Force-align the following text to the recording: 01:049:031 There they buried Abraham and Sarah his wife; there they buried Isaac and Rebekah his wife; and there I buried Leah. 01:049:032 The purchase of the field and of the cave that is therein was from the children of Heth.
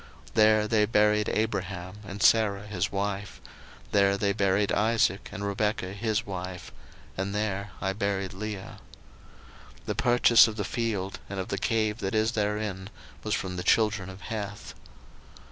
01:049:031 0.29 0.33
There 0.33 0.67
they 0.67 0.85
buried 0.87 1.29
Abraham 1.29 1.97
and 2.07 2.23
Sarah 2.23 2.65
his 2.65 2.91
wife; 2.91 3.39
there 3.91 4.17
they 4.17 4.33
buried 4.33 4.71
Isaac 4.71 5.29
and 5.31 5.45
Rebekah 5.45 5.93
his 5.93 6.25
wife; 6.25 6.71
and 7.15 7.35
there 7.35 7.69
I 7.79 7.93
buried 7.93 8.33
Leah. 8.33 8.79
01:049:032 9.81 9.85
The 9.85 9.93
purchase 9.95 10.47
of 10.47 10.55
the 10.55 10.63
field 10.63 11.19
and 11.29 11.39
of 11.39 11.49
the 11.49 11.59
cave 11.59 11.99
that 11.99 12.15
is 12.15 12.31
therein 12.31 12.89
was 13.21 13.35
from 13.35 13.57
the 13.57 13.63
children 13.63 14.09
of 14.09 14.21
Heth. 14.21 14.73